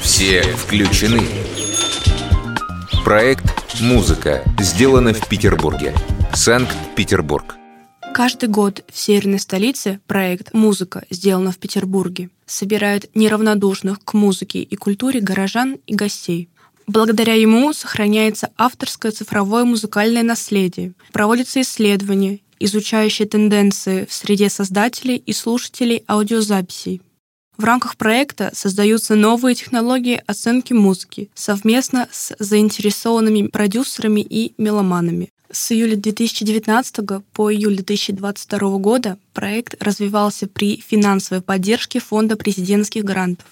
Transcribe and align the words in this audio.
Все 0.00 0.42
включены. 0.42 1.20
Проект 3.04 3.80
«Музыка» 3.80 4.42
сделано 4.58 5.14
в 5.14 5.28
Петербурге. 5.28 5.94
Санкт-Петербург. 6.32 7.56
Каждый 8.14 8.48
год 8.48 8.84
в 8.92 8.98
северной 8.98 9.38
столице 9.38 10.00
проект 10.06 10.54
«Музыка» 10.54 11.04
сделано 11.10 11.52
в 11.52 11.58
Петербурге 11.58 12.30
собирает 12.46 13.10
неравнодушных 13.14 14.02
к 14.04 14.14
музыке 14.14 14.60
и 14.60 14.76
культуре 14.76 15.20
горожан 15.20 15.78
и 15.86 15.94
гостей. 15.94 16.48
Благодаря 16.86 17.34
ему 17.34 17.72
сохраняется 17.72 18.50
авторское 18.56 19.12
цифровое 19.12 19.64
музыкальное 19.64 20.22
наследие, 20.22 20.94
проводятся 21.12 21.60
исследования, 21.60 22.40
изучающие 22.58 23.28
тенденции 23.28 24.06
в 24.06 24.12
среде 24.12 24.48
создателей 24.48 25.16
и 25.16 25.32
слушателей 25.32 26.02
аудиозаписей. 26.08 27.02
В 27.58 27.64
рамках 27.64 27.96
проекта 27.96 28.52
создаются 28.54 29.16
новые 29.16 29.56
технологии 29.56 30.22
оценки 30.26 30.72
музыки 30.72 31.28
совместно 31.34 32.08
с 32.12 32.32
заинтересованными 32.38 33.48
продюсерами 33.48 34.20
и 34.20 34.54
меломанами. 34.58 35.30
С 35.50 35.72
июля 35.72 35.96
2019 35.96 37.24
по 37.32 37.52
июль 37.52 37.74
2022 37.74 38.78
года 38.78 39.18
проект 39.34 39.82
развивался 39.82 40.46
при 40.46 40.76
финансовой 40.76 41.42
поддержке 41.42 41.98
Фонда 41.98 42.36
президентских 42.36 43.02
грантов. 43.02 43.46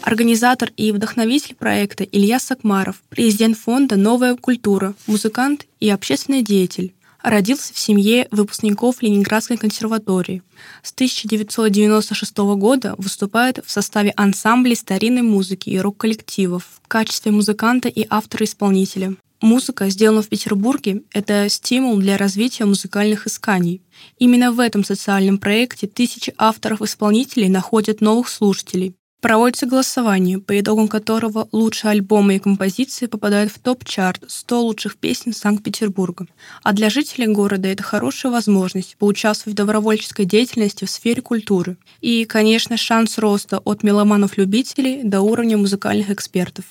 Организатор 0.00 0.72
и 0.76 0.90
вдохновитель 0.90 1.54
проекта 1.54 2.02
Илья 2.02 2.40
Сакмаров, 2.40 3.00
президент 3.08 3.56
фонда 3.56 3.94
«Новая 3.94 4.34
культура», 4.34 4.94
музыкант 5.06 5.66
и 5.78 5.88
общественный 5.88 6.42
деятель. 6.42 6.92
Родился 7.22 7.72
в 7.72 7.78
семье 7.78 8.26
выпускников 8.32 9.00
Ленинградской 9.00 9.56
консерватории. 9.56 10.42
С 10.82 10.92
1996 10.92 12.36
года 12.56 12.94
выступает 12.98 13.60
в 13.64 13.70
составе 13.70 14.12
ансамблей 14.16 14.74
старинной 14.74 15.22
музыки 15.22 15.70
и 15.70 15.78
рок-коллективов 15.78 16.66
в 16.82 16.88
качестве 16.88 17.30
музыканта 17.30 17.88
и 17.88 18.06
автора-исполнителя. 18.10 19.14
Музыка, 19.40 19.88
сделана 19.88 20.22
в 20.22 20.28
Петербурге, 20.28 21.02
это 21.12 21.48
стимул 21.48 21.96
для 21.96 22.16
развития 22.16 22.64
музыкальных 22.64 23.26
исканий. 23.26 23.82
Именно 24.18 24.52
в 24.52 24.60
этом 24.60 24.84
социальном 24.84 25.38
проекте 25.38 25.88
тысячи 25.88 26.32
авторов-исполнителей 26.38 27.48
находят 27.48 28.00
новых 28.00 28.28
слушателей, 28.28 28.94
Проводится 29.22 29.66
голосование, 29.66 30.40
по 30.40 30.58
итогам 30.58 30.88
которого 30.88 31.48
лучшие 31.52 31.92
альбомы 31.92 32.34
и 32.34 32.38
композиции 32.40 33.06
попадают 33.06 33.52
в 33.52 33.60
топ-чарт 33.60 34.24
100 34.26 34.62
лучших 34.62 34.96
песен 34.96 35.32
Санкт-Петербурга. 35.32 36.26
А 36.64 36.72
для 36.72 36.90
жителей 36.90 37.28
города 37.28 37.68
это 37.68 37.84
хорошая 37.84 38.32
возможность 38.32 38.96
поучаствовать 38.96 39.54
в 39.54 39.58
добровольческой 39.58 40.24
деятельности 40.24 40.86
в 40.86 40.90
сфере 40.90 41.22
культуры. 41.22 41.76
И, 42.00 42.24
конечно, 42.24 42.76
шанс 42.76 43.16
роста 43.16 43.58
от 43.58 43.84
меломанов-любителей 43.84 45.04
до 45.04 45.20
уровня 45.20 45.56
музыкальных 45.56 46.10
экспертов. 46.10 46.64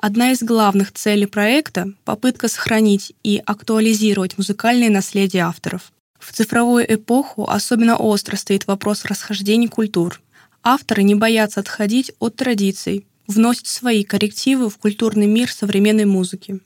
Одна 0.00 0.30
из 0.30 0.44
главных 0.44 0.92
целей 0.92 1.26
проекта— 1.26 1.88
попытка 2.04 2.46
сохранить 2.46 3.14
и 3.24 3.42
актуализировать 3.44 4.38
музыкальное 4.38 4.90
наследие 4.90 5.42
авторов. 5.42 5.90
В 6.20 6.32
цифровую 6.32 6.86
эпоху 6.94 7.50
особенно 7.50 7.96
остро 7.96 8.36
стоит 8.36 8.68
вопрос 8.68 9.04
расхождений 9.04 9.66
культур— 9.66 10.20
Авторы 10.68 11.04
не 11.04 11.14
боятся 11.14 11.60
отходить 11.60 12.10
от 12.18 12.34
традиций, 12.34 13.06
вносят 13.28 13.68
свои 13.68 14.02
коррективы 14.02 14.68
в 14.68 14.78
культурный 14.78 15.28
мир 15.28 15.48
современной 15.48 16.06
музыки. 16.06 16.58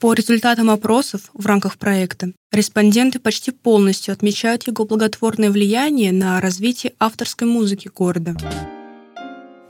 По 0.00 0.14
результатам 0.14 0.70
опросов 0.70 1.28
в 1.34 1.44
рамках 1.44 1.76
проекта 1.76 2.32
респонденты 2.50 3.18
почти 3.18 3.50
полностью 3.50 4.12
отмечают 4.12 4.66
его 4.66 4.86
благотворное 4.86 5.50
влияние 5.50 6.12
на 6.12 6.40
развитие 6.40 6.94
авторской 6.98 7.46
музыки 7.46 7.90
города. 7.94 8.34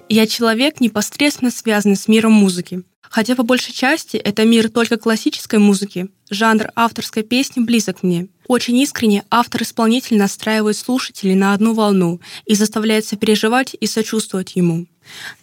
Я 0.08 0.28
человек, 0.28 0.78
непосредственно 0.78 1.50
связанный 1.50 1.96
с 1.96 2.06
миром 2.06 2.34
музыки. 2.34 2.84
Хотя 3.00 3.34
по 3.34 3.42
большей 3.42 3.74
части 3.74 4.16
это 4.16 4.44
мир 4.44 4.70
только 4.70 4.96
классической 4.96 5.58
музыки, 5.58 6.08
жанр 6.30 6.70
авторской 6.76 7.24
песни 7.24 7.60
близок 7.60 8.04
мне. 8.04 8.28
Очень 8.48 8.78
искренне 8.78 9.24
автор-исполнитель 9.30 10.18
настраивает 10.18 10.76
слушателей 10.76 11.34
на 11.34 11.54
одну 11.54 11.74
волну 11.74 12.20
и 12.44 12.54
заставляет 12.54 13.04
сопереживать 13.04 13.76
и 13.78 13.86
сочувствовать 13.86 14.56
ему. 14.56 14.86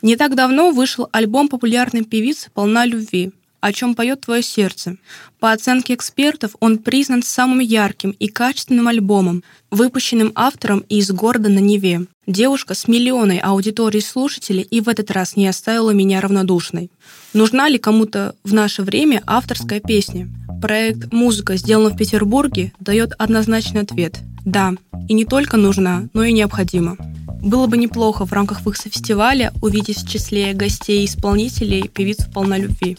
Не 0.02 0.16
так 0.16 0.36
давно 0.36 0.72
вышел 0.72 1.08
альбом 1.12 1.48
популярной 1.48 2.04
певицы 2.04 2.50
«Полна 2.54 2.86
любви», 2.86 3.32
о 3.62 3.74
чем 3.74 3.94
поет 3.94 4.22
твое 4.22 4.42
сердце. 4.42 4.98
По 5.40 5.52
оценке 5.52 5.94
экспертов, 5.94 6.56
он 6.60 6.78
признан 6.78 7.24
самым 7.24 7.60
ярким 7.60 8.12
и 8.12 8.28
качественным 8.28 8.88
альбомом, 8.88 9.44
выпущенным 9.70 10.32
автором 10.36 10.80
из 10.90 11.12
города 11.12 11.50
на 11.50 11.60
Неве. 11.60 12.06
Девушка 12.26 12.74
с 12.74 12.88
миллионной 12.88 13.40
аудиторией 13.40 14.04
слушателей 14.04 14.64
и 14.64 14.82
в 14.82 14.90
этот 14.90 15.12
раз 15.12 15.36
не 15.36 15.48
оставила 15.48 15.92
меня 15.92 16.22
равнодушной. 16.22 16.90
Нужна 17.34 17.68
ли 17.70 17.78
кому-то 17.78 18.36
в 18.44 18.54
наше 18.54 18.84
время 18.84 19.24
авторская 19.26 19.80
песня? 19.80 20.30
Проект 20.62 21.12
«Музыка» 21.14 21.56
сделана 21.56 21.90
в 21.90 21.98
Петербурге 21.98 22.74
дает 22.80 23.14
однозначный 23.18 23.82
ответ– 23.82 24.20
да, 24.46 24.74
и 25.08 25.14
не 25.14 25.26
только 25.26 25.58
нужна, 25.58 26.10
но 26.14 26.24
и 26.24 26.34
необходима. 26.34 26.98
Было 27.42 27.68
бы 27.68 27.78
неплохо 27.78 28.26
в 28.26 28.34
рамках 28.34 28.62
фестиваля 28.62 29.54
увидеть 29.62 30.00
в 30.00 30.10
числе 30.10 30.54
гостей 30.54 31.04
и 31.04 31.06
исполнителей 31.06 31.88
певицу 31.88 32.24
«Полна 32.34 32.58
любви». 32.58 32.98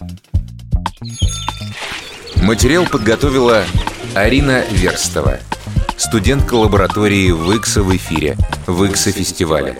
Материал 2.36 2.86
подготовила 2.86 3.64
Арина 4.14 4.64
Верстова, 4.70 5.40
студентка 5.96 6.54
лаборатории 6.54 7.30
ВИКСа 7.30 7.82
в 7.82 7.94
эфире 7.96 8.36
ВИКСа 8.66 9.12
фестиваля. 9.12 9.76